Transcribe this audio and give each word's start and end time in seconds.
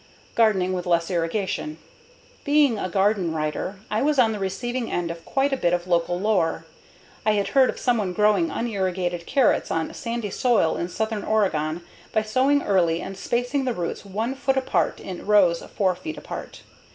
Gardening 0.33 0.73
with 0.73 0.87
Less 0.87 1.11
Irrigation 1.11 1.77
Being 2.43 2.79
a 2.79 2.89
garden 2.89 3.35
writer, 3.35 3.75
I 3.91 4.01
was 4.01 4.17
on 4.17 4.31
the 4.31 4.39
receiving 4.39 4.91
end 4.91 5.11
of 5.11 5.23
quite 5.25 5.53
a 5.53 5.57
bit 5.57 5.73
of 5.73 5.85
local 5.85 6.19
lore. 6.19 6.65
I 7.23 7.33
had 7.33 7.49
heard 7.49 7.69
of 7.69 7.77
someone 7.79 8.11
growing 8.11 8.49
unirrigated 8.49 9.27
carrots 9.27 9.69
on 9.69 9.93
sandy 9.93 10.31
soil 10.31 10.75
in 10.75 10.89
southern 10.89 11.23
Oregon 11.23 11.83
by 12.13 12.23
sowing 12.23 12.63
early 12.63 12.99
and 12.99 13.15
spacing 13.15 13.65
the 13.65 13.73
roots 13.75 14.03
1 14.03 14.33
foot 14.33 14.57
apart 14.57 14.99
in 14.99 15.23
rows 15.27 15.61
4 15.61 15.95
feet 15.95 16.17
apart. 16.17 16.63